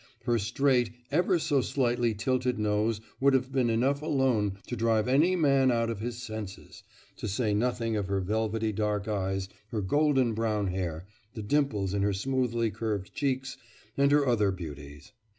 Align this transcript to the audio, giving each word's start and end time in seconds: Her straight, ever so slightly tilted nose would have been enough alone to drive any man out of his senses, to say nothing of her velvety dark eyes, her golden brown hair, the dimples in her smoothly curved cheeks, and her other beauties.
Her 0.23 0.39
straight, 0.39 0.93
ever 1.11 1.37
so 1.37 1.61
slightly 1.61 2.15
tilted 2.15 2.57
nose 2.57 3.01
would 3.19 3.35
have 3.35 3.51
been 3.51 3.69
enough 3.69 4.01
alone 4.01 4.57
to 4.65 4.75
drive 4.75 5.07
any 5.07 5.35
man 5.35 5.69
out 5.71 5.91
of 5.91 5.99
his 5.99 6.17
senses, 6.19 6.81
to 7.17 7.27
say 7.27 7.53
nothing 7.53 7.95
of 7.95 8.07
her 8.07 8.19
velvety 8.19 8.71
dark 8.71 9.07
eyes, 9.07 9.47
her 9.67 9.81
golden 9.83 10.33
brown 10.33 10.69
hair, 10.69 11.05
the 11.35 11.43
dimples 11.43 11.93
in 11.93 12.01
her 12.01 12.13
smoothly 12.13 12.71
curved 12.71 13.13
cheeks, 13.13 13.57
and 13.95 14.11
her 14.11 14.25
other 14.25 14.49
beauties. 14.49 15.11